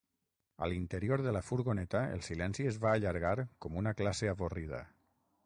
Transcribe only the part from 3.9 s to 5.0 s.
classe avorrida.